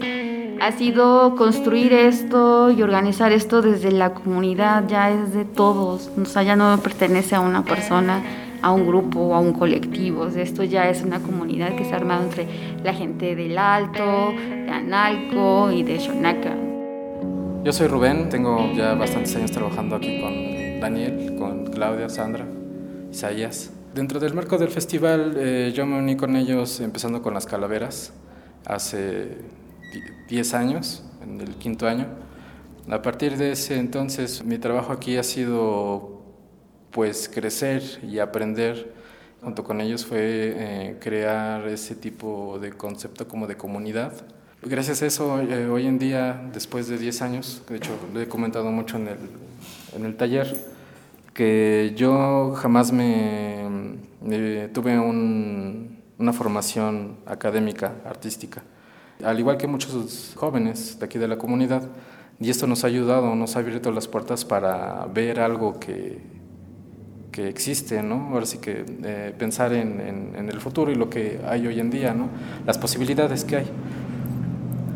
ha 0.61 0.71
sido 0.71 1.35
construir 1.35 1.93
esto 1.93 2.71
y 2.71 2.81
organizar 2.81 3.31
esto 3.31 3.61
desde 3.61 3.91
la 3.91 4.13
comunidad, 4.13 4.85
ya 4.87 5.11
es 5.11 5.33
de 5.33 5.43
todos, 5.43 6.09
o 6.19 6.25
sea, 6.25 6.43
ya 6.43 6.55
no 6.55 6.77
pertenece 6.81 7.35
a 7.35 7.41
una 7.41 7.63
persona 7.63 8.23
a 8.61 8.71
un 8.71 8.87
grupo 8.87 9.35
a 9.35 9.39
un 9.39 9.53
colectivo. 9.53 10.25
Esto 10.25 10.63
ya 10.63 10.89
es 10.89 11.03
una 11.03 11.19
comunidad 11.19 11.75
que 11.75 11.85
se 11.85 11.93
ha 11.93 11.97
armado 11.97 12.23
entre 12.23 12.47
la 12.83 12.93
gente 12.93 13.35
del 13.35 13.57
Alto, 13.59 14.33
de 14.33 14.71
Analco 14.71 15.71
y 15.71 15.83
de 15.83 15.99
Xonaca. 15.99 16.55
Yo 17.63 17.71
soy 17.71 17.87
Rubén, 17.87 18.29
tengo 18.29 18.71
ya 18.73 18.95
bastantes 18.95 19.35
años 19.35 19.51
trabajando 19.51 19.95
aquí 19.95 20.19
con 20.19 20.54
Daniel, 20.85 21.35
con 21.39 21.65
Claudia, 21.65 22.09
Sandra, 22.09 22.45
Isaías. 23.11 23.71
Dentro 23.95 24.19
del 24.19 24.35
marco 24.35 24.59
del 24.59 24.69
festival 24.69 25.33
eh, 25.35 25.73
yo 25.73 25.83
me 25.87 25.97
uní 25.97 26.15
con 26.15 26.35
ellos 26.35 26.79
empezando 26.79 27.23
con 27.23 27.33
las 27.33 27.47
calaveras 27.47 28.13
hace 28.65 29.29
10 30.29 30.53
años, 30.53 31.03
en 31.23 31.41
el 31.41 31.55
quinto 31.55 31.87
año. 31.87 32.05
A 32.87 33.01
partir 33.01 33.35
de 33.35 33.53
ese 33.53 33.79
entonces 33.79 34.45
mi 34.45 34.59
trabajo 34.59 34.93
aquí 34.93 35.17
ha 35.17 35.23
sido 35.23 36.21
pues 36.91 37.31
crecer 37.33 37.81
y 38.03 38.19
aprender 38.19 38.93
junto 39.41 39.63
con 39.63 39.81
ellos 39.81 40.05
fue 40.05 40.19
eh, 40.21 40.97
crear 40.99 41.67
ese 41.67 41.95
tipo 41.95 42.59
de 42.61 42.73
concepto 42.73 43.27
como 43.27 43.47
de 43.47 43.57
comunidad. 43.57 44.13
Gracias 44.61 45.01
a 45.01 45.07
eso, 45.07 45.41
eh, 45.41 45.67
hoy 45.67 45.87
en 45.87 45.97
día, 45.97 46.47
después 46.53 46.87
de 46.87 46.99
10 46.99 47.21
años, 47.23 47.63
de 47.67 47.77
hecho 47.77 47.89
lo 48.13 48.21
he 48.21 48.27
comentado 48.27 48.71
mucho 48.71 48.97
en 48.97 49.07
el, 49.07 49.17
en 49.95 50.05
el 50.05 50.15
taller, 50.15 50.74
que 51.35 51.93
yo 51.95 52.53
jamás 52.55 52.91
me, 52.91 53.67
tuve 54.73 54.97
un, 54.97 55.99
una 56.17 56.33
formación 56.33 57.17
académica, 57.27 57.93
artística, 58.05 58.63
al 59.23 59.37
igual 59.37 59.57
que 59.57 59.67
muchos 59.67 60.33
jóvenes 60.35 60.97
de 60.97 61.05
aquí 61.05 61.19
de 61.19 61.27
la 61.27 61.37
comunidad, 61.37 61.83
y 62.39 62.49
esto 62.49 62.65
nos 62.65 62.83
ha 62.83 62.87
ayudado, 62.87 63.35
nos 63.35 63.55
ha 63.55 63.59
abierto 63.59 63.91
las 63.91 64.07
puertas 64.07 64.43
para 64.43 65.05
ver 65.13 65.39
algo 65.39 65.79
que 65.79 66.33
que 67.35 67.49
existe, 67.49 68.01
¿no? 68.01 68.29
Ahora 68.31 68.45
sí 68.45 68.59
que 68.59 68.85
eh, 69.03 69.33
pensar 69.37 69.73
en, 69.73 69.99
en, 69.99 70.49
el 70.49 70.61
futuro 70.61 70.89
y 70.89 70.95
lo 70.95 71.09
que 71.09 71.41
hay 71.45 71.67
hoy 71.67 71.81
en 71.81 71.89
día, 71.89 72.13
¿no? 72.13 72.29
Las 72.65 72.77
posibilidades 72.77 73.43
que 73.43 73.57
hay. 73.57 73.65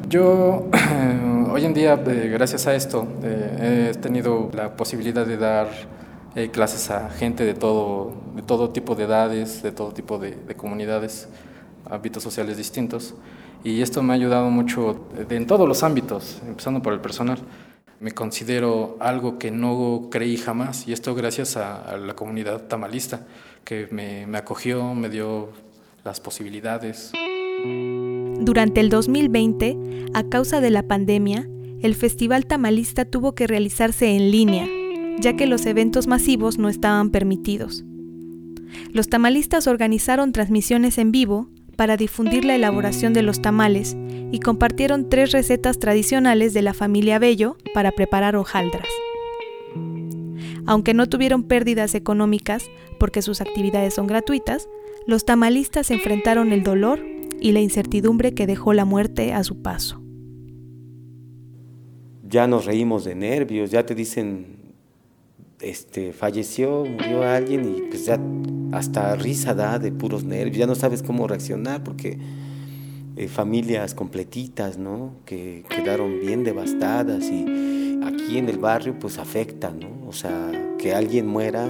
Yo 0.08 0.70
hoy 1.52 1.66
en 1.66 1.74
día, 1.74 2.02
eh, 2.08 2.30
gracias 2.32 2.66
a 2.66 2.76
esto, 2.76 3.06
eh, 3.24 3.92
he 3.92 3.98
tenido 3.98 4.50
la 4.54 4.74
posibilidad 4.78 5.26
de 5.26 5.36
dar 5.36 5.68
clases 6.52 6.90
a 6.90 7.10
gente 7.10 7.44
de 7.44 7.54
todo, 7.54 8.14
de 8.36 8.42
todo 8.42 8.70
tipo 8.70 8.96
de 8.96 9.04
edades, 9.04 9.62
de 9.64 9.72
todo 9.72 9.92
tipo 9.92 10.18
de, 10.18 10.32
de 10.36 10.56
comunidades, 10.56 11.28
ámbitos 11.90 12.24
sociales 12.24 12.58
distintos. 12.58 13.14
Y 13.64 13.82
esto 13.82 14.02
me 14.04 14.14
ha 14.14 14.16
ayudado 14.16 14.50
mucho 14.50 15.08
en 15.30 15.46
todos 15.48 15.68
los 15.68 15.84
ámbitos, 15.84 16.42
empezando 16.48 16.82
por 16.82 16.94
el 16.94 17.02
personal 17.02 17.40
me 18.00 18.12
considero 18.12 18.98
algo 19.00 19.38
que 19.38 19.52
no 19.52 20.08
creí 20.10 20.38
jamás 20.38 20.88
y 20.88 20.94
esto 20.94 21.16
gracias 21.16 21.58
a, 21.58 21.98
la 21.98 22.16
comunidad 22.16 22.68
tamalista 22.68 23.28
que 23.64 23.88
me, 23.92 24.26
me 24.26 24.38
acogió, 24.38 24.94
me 24.96 25.10
dio 25.10 25.50
las 26.04 26.20
posibilidades. 26.20 27.12
Durante 28.40 28.80
el 28.80 28.90
2020, 28.90 29.78
a 30.14 30.24
causa 30.24 30.62
de 30.62 30.70
la 30.70 30.84
pandemia, 30.84 31.48
el 31.82 31.94
Festival 31.94 32.46
Tamalista 32.46 33.06
tuvo 33.06 33.36
que 33.36 33.48
realizarse 33.48 34.16
en 34.16 34.32
línea, 34.32 34.66
ya 35.22 35.36
que 35.36 35.48
los 35.48 35.66
eventos 35.66 36.08
masivos 36.08 36.58
no 36.58 36.70
estaban 36.70 37.10
permitidos. 37.10 37.84
Los 38.92 39.10
tamalistas 39.10 39.68
organizaron 39.68 40.32
transmisiones 40.32 40.98
en 40.98 41.12
vivo 41.12 41.50
para 41.76 41.98
difundir 41.98 42.46
la 42.46 42.56
elaboración 42.56 43.14
de 43.14 43.22
los 43.22 43.42
tamales 43.42 43.96
y 44.32 44.40
compartieron 44.40 45.10
tres 45.10 45.32
recetas 45.32 45.80
tradicionales 45.80 46.54
de 46.54 46.62
la 46.62 46.74
familia 46.74 47.20
Bello 47.20 47.58
para 47.74 47.92
preparar 47.92 48.36
hojaldras. 48.36 48.88
Aunque 50.66 50.94
no 50.94 51.08
tuvieron 51.08 51.44
pérdidas 51.44 51.96
económicas 51.96 52.70
porque 53.00 53.22
sus 53.22 53.42
actividades 53.42 53.94
son 53.94 54.08
gratuitas, 54.08 54.68
los 55.08 55.26
tamalistas 55.26 55.90
enfrentaron 55.90 56.52
el 56.52 56.64
dolor 56.64 57.00
y 57.40 57.54
la 57.54 57.62
incertidumbre 57.62 58.34
que 58.34 58.46
dejó 58.46 58.74
la 58.74 58.86
muerte 58.86 59.34
a 59.34 59.44
su 59.44 59.62
paso. 59.62 60.02
Ya 62.24 62.46
nos 62.46 62.66
reímos 62.66 63.06
de 63.06 63.16
nervios, 63.16 63.72
ya 63.72 63.86
te 63.86 63.96
dicen 63.96 64.59
este, 65.62 66.14
falleció, 66.14 66.86
murió 66.86 67.24
alguien 67.24 67.76
y 67.78 67.82
pues 67.90 68.06
ya 68.06 68.20
hasta 68.72 69.16
risa 69.16 69.54
da 69.54 69.80
de 69.80 69.92
puros 69.92 70.24
nervios, 70.24 70.58
ya 70.58 70.68
no 70.68 70.76
sabes 70.76 71.04
cómo 71.04 71.28
reaccionar 71.28 71.84
porque 71.84 72.18
eh, 73.16 73.28
familias 73.28 73.94
completitas, 73.94 74.78
¿no? 74.78 75.16
Que 75.26 75.66
quedaron 75.70 76.22
bien 76.22 76.44
devastadas 76.44 77.26
y 77.26 78.00
aquí 78.04 78.38
en 78.38 78.48
el 78.48 78.58
barrio 78.60 78.98
pues 78.98 79.18
afecta, 79.18 79.72
¿no? 79.72 80.08
O 80.08 80.14
sea, 80.14 80.52
que 80.78 80.94
alguien 80.94 81.28
muera 81.28 81.68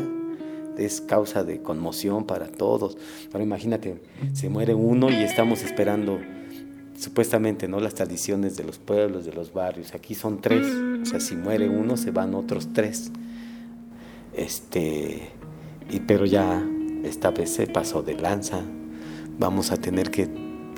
es 0.77 1.01
causa 1.01 1.43
de 1.43 1.61
conmoción 1.61 2.25
para 2.25 2.47
todos. 2.47 2.97
Pero 3.31 3.43
imagínate, 3.43 4.01
se 4.33 4.49
muere 4.49 4.73
uno 4.73 5.09
y 5.09 5.15
estamos 5.15 5.63
esperando 5.63 6.19
supuestamente, 6.97 7.67
¿no? 7.67 7.79
Las 7.79 7.95
tradiciones 7.95 8.57
de 8.57 8.63
los 8.63 8.77
pueblos, 8.77 9.25
de 9.25 9.33
los 9.33 9.53
barrios. 9.53 9.93
Aquí 9.93 10.15
son 10.15 10.41
tres, 10.41 10.67
o 11.01 11.05
sea, 11.05 11.19
si 11.19 11.35
muere 11.35 11.69
uno 11.69 11.97
se 11.97 12.11
van 12.11 12.35
otros 12.35 12.73
tres. 12.73 13.11
Este, 14.39 15.31
y, 15.91 15.99
pero 15.99 16.25
ya 16.25 16.65
esta 17.03 17.29
vez 17.29 17.49
se 17.49 17.67
pasó 17.67 18.01
de 18.03 18.13
lanza. 18.13 18.61
Vamos 19.37 19.71
a 19.71 19.77
tener 19.77 20.11
que 20.11 20.29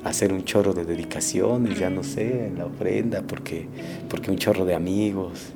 hacer 0.04 0.34
un 0.34 0.46
chorro 0.46 0.74
de 0.74 0.84
dedicaciones, 0.84 1.78
ya 1.78 1.92
no 1.92 2.04
sé, 2.04 2.48
en 2.48 2.58
la 2.58 2.66
ofrenda, 2.66 3.22
porque, 3.22 3.68
porque 4.10 4.32
un 4.32 4.38
chorro 4.38 4.66
de 4.66 4.74
amigos 4.74 5.54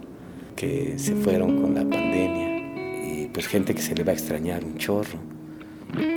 que 0.56 1.00
se 1.00 1.16
fueron 1.16 1.60
con 1.60 1.74
la 1.74 1.82
pandemia 1.82 2.58
y 3.08 3.28
pues 3.34 3.48
gente 3.48 3.74
que 3.74 3.82
se 3.82 3.96
le 3.96 4.04
va 4.04 4.12
a 4.12 4.14
extrañar 4.14 4.64
un 4.64 4.78
chorro. 4.78 5.18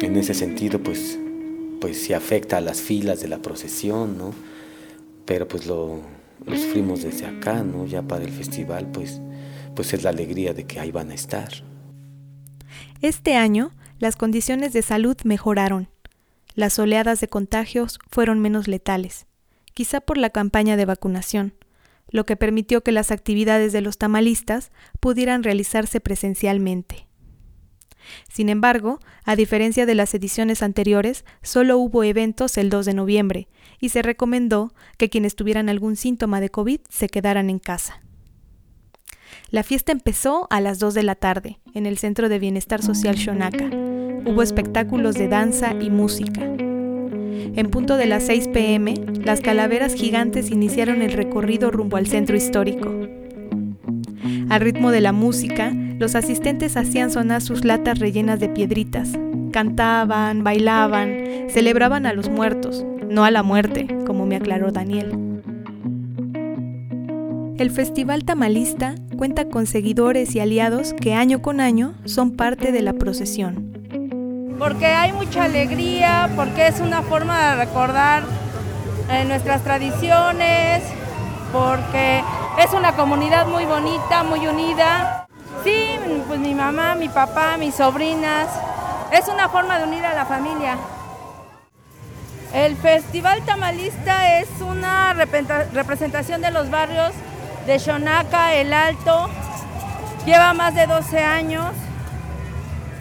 En 0.03 0.15
ese 0.17 0.35
sentido, 0.35 0.83
pues, 0.83 1.19
pues 1.81 2.03
sí 2.03 2.13
afecta 2.13 2.59
a 2.59 2.61
las 2.61 2.83
filas 2.83 3.21
de 3.21 3.29
la 3.29 3.39
procesión, 3.39 4.19
¿no? 4.19 4.35
Pero 5.25 5.49
pues 5.49 5.67
lo, 5.67 6.01
lo 6.45 6.57
sufrimos 6.57 7.03
desde 7.03 7.25
acá, 7.25 7.63
¿no? 7.63 7.87
Ya 7.87 8.03
para 8.03 8.25
el 8.25 8.31
festival, 8.31 8.91
pues, 8.93 9.23
pues 9.75 9.95
es 9.95 10.03
la 10.03 10.11
alegría 10.11 10.53
de 10.53 10.65
que 10.65 10.81
ahí 10.81 10.91
van 10.91 11.11
a 11.13 11.15
estar. 11.15 11.68
Este 13.01 13.37
año, 13.37 13.71
las 14.01 14.17
condiciones 14.17 14.73
de 14.73 14.83
salud 14.83 15.17
mejoraron. 15.23 15.89
Las 16.57 16.81
oleadas 16.81 17.21
de 17.21 17.29
contagios 17.29 18.01
fueron 18.11 18.41
menos 18.41 18.67
letales, 18.67 19.27
quizá 19.73 20.01
por 20.01 20.19
la 20.19 20.31
campaña 20.31 20.77
de 20.77 20.85
vacunación, 20.85 21.55
lo 22.11 22.27
que 22.27 22.35
permitió 22.35 22.83
que 22.83 22.91
las 22.91 23.13
actividades 23.13 23.73
de 23.73 23.83
los 23.83 23.99
tamalistas 23.99 24.73
pudieran 24.99 25.45
realizarse 25.45 26.01
presencialmente. 26.01 27.07
Sin 28.29 28.49
embargo, 28.49 28.99
a 29.23 29.37
diferencia 29.37 29.87
de 29.87 29.95
las 29.95 30.13
ediciones 30.15 30.61
anteriores, 30.61 31.25
solo 31.41 31.79
hubo 31.79 32.03
eventos 32.03 32.59
el 32.59 32.69
2 32.69 32.85
de 32.85 32.95
noviembre 32.95 33.49
y 33.79 33.91
se 33.91 34.03
recomendó 34.03 34.75
que 34.97 35.09
quienes 35.09 35.37
tuvieran 35.37 35.69
algún 35.69 35.95
síntoma 35.95 36.41
de 36.41 36.49
COVID 36.49 36.81
se 36.89 37.09
quedaran 37.09 37.49
en 37.49 37.61
casa. 37.61 38.03
La 39.51 39.63
fiesta 39.63 39.93
empezó 39.93 40.47
a 40.51 40.61
las 40.61 40.79
2 40.79 40.95
de 40.95 41.03
la 41.03 41.15
tarde 41.15 41.59
en 41.75 41.87
el 41.87 41.99
Centro 41.99 42.29
de 42.29 42.39
Bienestar 42.39 42.83
Social 42.83 43.17
Shonaka. 43.17 43.71
Hubo 44.27 44.43
espectáculos 44.43 45.15
de 45.15 45.29
danza 45.29 45.73
y 45.81 45.91
música. 45.91 46.43
En 46.43 47.71
punto 47.71 47.97
de 47.97 48.07
las 48.07 48.25
6 48.25 48.49
pm, 48.49 48.95
las 49.25 49.41
calaveras 49.41 49.95
gigantes 49.95 50.51
iniciaron 50.51 51.03
el 51.03 51.13
recorrido 51.13 51.71
rumbo 51.71 51.97
al 51.97 52.07
centro 52.07 52.37
histórico. 52.37 52.89
Al 54.49 54.61
ritmo 54.61 54.91
de 54.91 55.01
la 55.01 55.13
música, 55.13 55.73
los 55.99 56.15
asistentes 56.15 56.77
hacían 56.77 57.11
sonar 57.11 57.43
sus 57.43 57.65
latas 57.65 57.99
rellenas 57.99 58.41
de 58.41 58.49
piedritas. 58.49 59.13
Cantaban, 59.53 60.45
bailaban, 60.45 61.49
celebraban 61.49 62.07
a 62.07 62.13
los 62.13 62.29
muertos, 62.29 62.85
no 63.09 63.25
a 63.25 63.31
la 63.31 63.43
muerte, 63.43 63.89
como 64.07 64.27
me 64.27 64.37
aclaró 64.37 64.71
Daniel. 64.71 65.28
El 67.59 67.73
Festival 67.73 68.23
Tamalista 68.23 68.95
cuenta 69.17 69.49
con 69.49 69.67
seguidores 69.67 70.37
y 70.37 70.39
aliados 70.39 70.95
que 70.95 71.15
año 71.15 71.43
con 71.43 71.61
año 71.61 71.93
son 72.05 72.37
parte 72.37 72.71
de 72.71 72.83
la 72.83 72.93
procesión. 72.93 73.73
porque 74.61 74.87
hay 74.87 75.13
mucha 75.13 75.45
alegría, 75.45 76.31
porque 76.37 76.69
es 76.69 76.79
una 76.79 77.03
forma 77.03 77.51
de 77.51 77.65
recordar 77.65 78.23
eh, 79.11 79.25
nuestras 79.25 79.63
tradiciones, 79.63 80.85
porque 81.53 82.23
es 82.59 82.73
una 82.73 82.93
comunidad 82.93 83.47
muy 83.49 83.65
bonita, 83.65 84.23
muy 84.23 84.47
unida. 84.47 85.27
Sí, 85.65 85.99
pues 86.29 86.39
mi 86.39 86.55
mamá, 86.55 86.95
mi 86.95 87.09
papá, 87.09 87.57
mis 87.57 87.75
sobrinas, 87.75 88.49
es 89.13 89.27
una 89.29 89.49
forma 89.49 89.79
de 89.79 89.85
unir 89.85 90.05
a 90.05 90.15
la 90.15 90.27
familia. 90.27 90.77
El 92.55 92.77
Festival 92.77 93.43
Tamalista 93.45 94.39
es 94.41 94.49
una 94.61 95.13
representación 95.15 96.41
de 96.41 96.51
los 96.51 96.71
barrios 96.71 97.13
de 97.69 97.79
Xonaca, 97.79 98.55
El 98.55 98.73
Alto. 98.73 99.29
Lleva 100.25 100.55
más 100.55 100.75
de 100.75 100.87
12 100.87 101.19
años. 101.19 101.67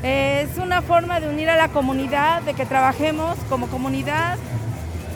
Es 0.03 0.57
una 0.57 0.81
forma 0.81 1.21
de 1.21 1.29
unir 1.29 1.49
a 1.49 1.55
la 1.55 1.69
comunidad, 1.69 2.41
de 2.41 2.53
que 2.53 2.65
trabajemos 2.65 3.37
como 3.49 3.67
comunidad. 3.67 4.37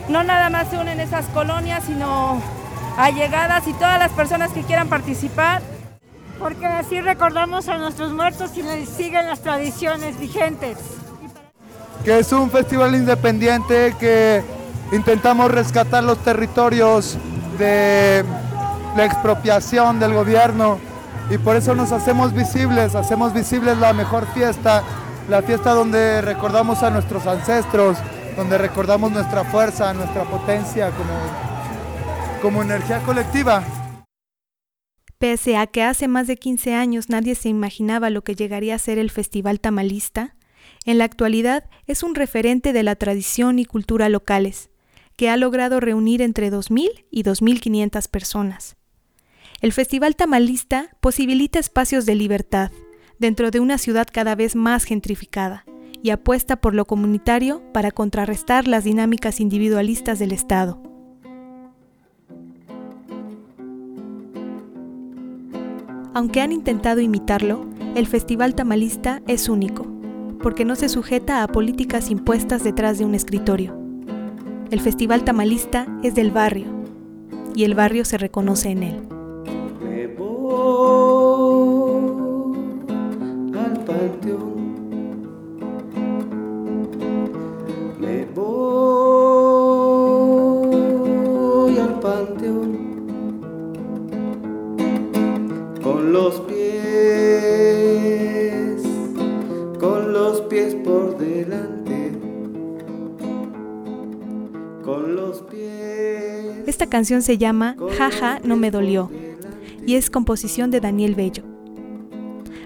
No 0.08 0.24
nada 0.24 0.48
más 0.48 0.68
se 0.68 0.78
unen 0.78 1.00
esas 1.00 1.26
colonias, 1.26 1.84
sino 1.84 2.40
allegadas 2.96 3.68
y 3.68 3.74
todas 3.74 3.98
las 3.98 4.10
personas 4.12 4.50
que 4.52 4.62
quieran 4.62 4.88
participar. 4.88 5.60
Porque 6.38 6.66
así 6.66 7.02
recordamos 7.02 7.68
a 7.68 7.76
nuestros 7.76 8.12
muertos 8.12 8.52
y 8.56 8.86
siguen 8.86 9.28
las 9.28 9.42
tradiciones 9.42 10.18
vigentes 10.18 10.78
que 12.04 12.18
es 12.18 12.32
un 12.32 12.50
festival 12.50 12.96
independiente 12.96 13.94
que 14.00 14.42
intentamos 14.90 15.48
rescatar 15.52 16.02
los 16.02 16.18
territorios 16.18 17.16
de 17.58 18.24
la 18.96 19.04
expropiación 19.04 19.98
del 19.98 20.14
gobierno 20.14 20.78
y 21.30 21.38
por 21.38 21.56
eso 21.56 21.74
nos 21.74 21.92
hacemos 21.92 22.34
visibles, 22.34 22.94
hacemos 22.94 23.32
visibles 23.32 23.78
la 23.78 23.92
mejor 23.92 24.26
fiesta, 24.34 24.82
la 25.28 25.42
fiesta 25.42 25.72
donde 25.72 26.20
recordamos 26.20 26.82
a 26.82 26.90
nuestros 26.90 27.26
ancestros, 27.26 27.96
donde 28.36 28.58
recordamos 28.58 29.12
nuestra 29.12 29.44
fuerza, 29.44 29.92
nuestra 29.94 30.24
potencia 30.24 30.90
como, 30.90 32.42
como 32.42 32.62
energía 32.62 33.00
colectiva. 33.00 33.62
Pese 35.18 35.56
a 35.56 35.66
que 35.66 35.82
hace 35.82 36.08
más 36.08 36.26
de 36.26 36.36
15 36.36 36.74
años 36.74 37.08
nadie 37.08 37.34
se 37.34 37.48
imaginaba 37.48 38.10
lo 38.10 38.22
que 38.22 38.34
llegaría 38.34 38.74
a 38.74 38.78
ser 38.78 38.98
el 38.98 39.10
Festival 39.10 39.60
Tamalista, 39.60 40.34
en 40.84 40.98
la 40.98 41.04
actualidad 41.04 41.64
es 41.86 42.02
un 42.02 42.14
referente 42.14 42.72
de 42.72 42.82
la 42.82 42.96
tradición 42.96 43.58
y 43.58 43.64
cultura 43.64 44.08
locales, 44.08 44.70
que 45.16 45.30
ha 45.30 45.36
logrado 45.36 45.78
reunir 45.78 46.22
entre 46.22 46.50
2.000 46.50 47.06
y 47.10 47.22
2.500 47.22 48.08
personas. 48.08 48.76
El 49.62 49.72
Festival 49.72 50.16
Tamalista 50.16 50.88
posibilita 50.98 51.60
espacios 51.60 52.04
de 52.04 52.16
libertad 52.16 52.72
dentro 53.20 53.52
de 53.52 53.60
una 53.60 53.78
ciudad 53.78 54.08
cada 54.12 54.34
vez 54.34 54.56
más 54.56 54.82
gentrificada 54.82 55.64
y 56.02 56.10
apuesta 56.10 56.56
por 56.56 56.74
lo 56.74 56.84
comunitario 56.84 57.62
para 57.72 57.92
contrarrestar 57.92 58.66
las 58.66 58.82
dinámicas 58.82 59.38
individualistas 59.38 60.18
del 60.18 60.32
Estado. 60.32 60.82
Aunque 66.12 66.40
han 66.40 66.50
intentado 66.50 67.00
imitarlo, 67.00 67.64
el 67.94 68.08
Festival 68.08 68.56
Tamalista 68.56 69.22
es 69.28 69.48
único 69.48 69.86
porque 70.42 70.64
no 70.64 70.74
se 70.74 70.88
sujeta 70.88 71.44
a 71.44 71.46
políticas 71.46 72.10
impuestas 72.10 72.64
detrás 72.64 72.98
de 72.98 73.04
un 73.04 73.14
escritorio. 73.14 73.78
El 74.72 74.80
Festival 74.80 75.22
Tamalista 75.22 75.86
es 76.02 76.16
del 76.16 76.32
barrio 76.32 76.66
y 77.54 77.62
el 77.62 77.76
barrio 77.76 78.04
se 78.04 78.18
reconoce 78.18 78.70
en 78.70 78.82
él. 78.82 79.11
Esta 106.72 106.86
canción 106.86 107.20
se 107.20 107.36
llama 107.36 107.76
Jaja 107.98 108.40
no 108.44 108.56
me 108.56 108.70
dolió 108.70 109.10
y 109.86 109.96
es 109.96 110.08
composición 110.08 110.70
de 110.70 110.80
Daniel 110.80 111.14
Bello. 111.14 111.42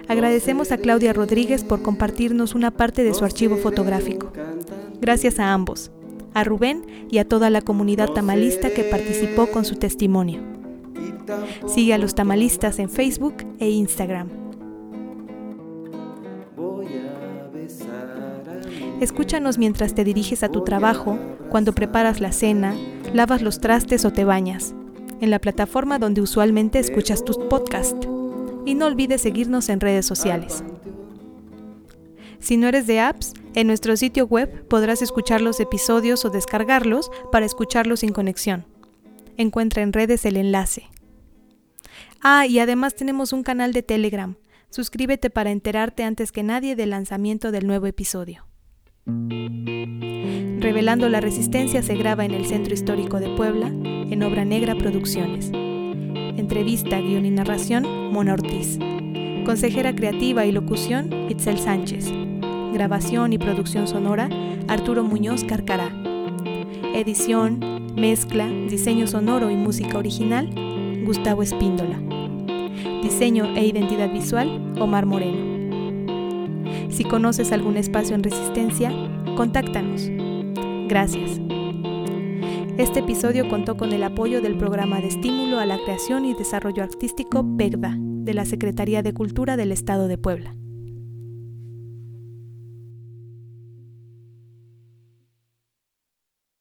Agradecemos 0.07 0.71
a 0.71 0.77
Claudia 0.77 1.11
Rodríguez 1.11 1.65
por 1.65 1.81
compartirnos 1.81 2.55
una 2.55 2.71
parte 2.71 3.03
de 3.03 3.13
su 3.13 3.25
archivo 3.25 3.57
fotográfico. 3.57 4.31
Gracias 5.01 5.39
a 5.41 5.51
ambos, 5.51 5.91
a 6.33 6.45
Rubén 6.45 6.85
y 7.11 7.17
a 7.17 7.27
toda 7.27 7.49
la 7.49 7.61
comunidad 7.61 8.07
tamalista 8.11 8.69
que 8.69 8.85
participó 8.85 9.47
con 9.47 9.65
su 9.65 9.75
testimonio. 9.75 10.39
Sigue 11.67 11.93
a 11.93 11.97
los 11.97 12.15
tamalistas 12.15 12.79
en 12.79 12.89
Facebook 12.89 13.43
e 13.59 13.69
Instagram. 13.69 14.46
Escúchanos 18.99 19.59
mientras 19.59 19.93
te 19.93 20.03
diriges 20.03 20.41
a 20.41 20.49
tu 20.49 20.63
trabajo, 20.63 21.19
cuando 21.49 21.73
preparas 21.73 22.19
la 22.19 22.31
cena, 22.31 22.75
lavas 23.13 23.43
los 23.43 23.59
trastes 23.59 24.05
o 24.05 24.11
te 24.11 24.25
bañas, 24.25 24.73
en 25.21 25.29
la 25.29 25.39
plataforma 25.39 25.99
donde 25.99 26.21
usualmente 26.21 26.79
escuchas 26.79 27.23
tus 27.23 27.37
podcasts. 27.37 28.07
Y 28.65 28.73
no 28.73 28.87
olvides 28.87 29.21
seguirnos 29.21 29.69
en 29.69 29.79
redes 29.79 30.05
sociales. 30.05 30.63
Si 32.39 32.57
no 32.57 32.67
eres 32.67 32.87
de 32.87 32.99
apps, 32.99 33.33
en 33.53 33.67
nuestro 33.67 33.95
sitio 33.97 34.25
web 34.25 34.67
podrás 34.67 35.03
escuchar 35.03 35.41
los 35.41 35.59
episodios 35.59 36.25
o 36.25 36.31
descargarlos 36.31 37.11
para 37.31 37.45
escucharlos 37.45 37.99
sin 37.99 38.11
conexión. 38.13 38.65
Encuentra 39.37 39.83
en 39.83 39.93
redes 39.93 40.25
el 40.25 40.37
enlace. 40.37 40.87
Ah, 42.21 42.47
y 42.47 42.57
además 42.57 42.95
tenemos 42.95 43.31
un 43.31 43.43
canal 43.43 43.73
de 43.73 43.83
Telegram. 43.83 44.35
Suscríbete 44.71 45.29
para 45.29 45.51
enterarte 45.51 46.03
antes 46.03 46.31
que 46.31 46.41
nadie 46.41 46.75
del 46.75 46.89
lanzamiento 46.89 47.51
del 47.51 47.67
nuevo 47.67 47.85
episodio. 47.85 48.46
Revelando 50.59 51.07
la 51.07 51.21
Resistencia 51.21 51.81
se 51.81 51.95
graba 51.95 52.25
en 52.25 52.31
el 52.31 52.45
Centro 52.45 52.73
Histórico 52.73 53.19
de 53.19 53.29
Puebla, 53.29 53.67
en 53.67 54.21
Obra 54.23 54.43
Negra 54.43 54.75
Producciones. 54.75 55.49
Entrevista, 56.37 56.99
guion 56.99 57.25
y 57.25 57.31
narración, 57.31 58.11
Mona 58.11 58.33
Ortiz. 58.33 58.77
Consejera 59.45 59.95
creativa 59.95 60.45
y 60.45 60.51
locución, 60.51 61.29
Itzel 61.29 61.57
Sánchez. 61.57 62.11
Grabación 62.73 63.31
y 63.31 63.37
producción 63.37 63.87
sonora, 63.87 64.29
Arturo 64.67 65.03
Muñoz 65.03 65.45
Carcará. 65.45 65.89
Edición, 66.93 67.93
mezcla, 67.95 68.47
diseño 68.47 69.07
sonoro 69.07 69.49
y 69.49 69.55
música 69.55 69.97
original, 69.97 70.53
Gustavo 71.05 71.43
Espíndola. 71.43 71.97
Diseño 73.01 73.45
e 73.55 73.65
identidad 73.65 74.11
visual, 74.11 74.73
Omar 74.79 75.05
Moreno. 75.05 75.56
Si 76.97 77.03
conoces 77.03 77.51
algún 77.51 77.77
espacio 77.77 78.15
en 78.15 78.23
resistencia, 78.23 78.91
contáctanos. 79.35 80.09
Gracias. 80.87 81.39
Este 82.79 83.01
episodio 83.01 83.47
contó 83.49 83.77
con 83.77 83.93
el 83.93 84.01
apoyo 84.01 84.41
del 84.41 84.57
Programa 84.57 84.99
de 84.99 85.09
Estímulo 85.09 85.59
a 85.59 85.67
la 85.67 85.77
Creación 85.77 86.25
y 86.25 86.33
Desarrollo 86.33 86.81
Artístico 86.81 87.45
PEGDA 87.55 87.97
de 87.99 88.33
la 88.33 88.45
Secretaría 88.45 89.03
de 89.03 89.13
Cultura 89.13 89.57
del 89.57 89.73
Estado 89.73 90.07
de 90.07 90.17
Puebla. 90.17 90.55